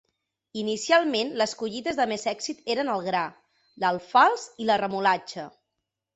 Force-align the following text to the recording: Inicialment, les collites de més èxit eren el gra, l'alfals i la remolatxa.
Inicialment, 0.59 1.29
les 1.41 1.53
collites 1.59 1.99
de 1.99 2.07
més 2.13 2.25
èxit 2.31 2.65
eren 2.77 2.91
el 2.95 3.05
gra, 3.09 3.23
l'alfals 3.85 4.49
i 4.65 4.69
la 4.73 4.81
remolatxa. 4.85 5.47